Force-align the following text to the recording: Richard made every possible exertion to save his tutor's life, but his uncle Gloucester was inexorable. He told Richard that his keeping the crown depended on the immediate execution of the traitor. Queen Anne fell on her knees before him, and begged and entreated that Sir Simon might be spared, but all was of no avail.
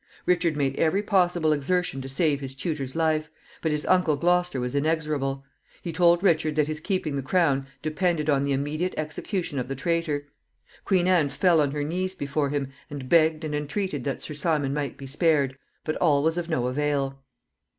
Richard 0.25 0.57
made 0.57 0.75
every 0.79 1.03
possible 1.03 1.53
exertion 1.53 2.01
to 2.01 2.09
save 2.09 2.39
his 2.39 2.55
tutor's 2.55 2.95
life, 2.95 3.29
but 3.61 3.71
his 3.71 3.85
uncle 3.85 4.15
Gloucester 4.15 4.59
was 4.59 4.73
inexorable. 4.73 5.45
He 5.83 5.91
told 5.91 6.23
Richard 6.23 6.55
that 6.55 6.65
his 6.65 6.79
keeping 6.79 7.15
the 7.17 7.21
crown 7.21 7.67
depended 7.83 8.27
on 8.27 8.41
the 8.41 8.51
immediate 8.51 8.95
execution 8.97 9.59
of 9.59 9.67
the 9.67 9.75
traitor. 9.75 10.25
Queen 10.85 11.07
Anne 11.07 11.29
fell 11.29 11.61
on 11.61 11.69
her 11.69 11.83
knees 11.83 12.15
before 12.15 12.49
him, 12.49 12.69
and 12.89 13.09
begged 13.09 13.43
and 13.45 13.53
entreated 13.53 14.03
that 14.05 14.23
Sir 14.23 14.33
Simon 14.33 14.73
might 14.73 14.97
be 14.97 15.05
spared, 15.05 15.55
but 15.83 15.95
all 15.97 16.23
was 16.23 16.35
of 16.35 16.49
no 16.49 16.65
avail. 16.65 17.19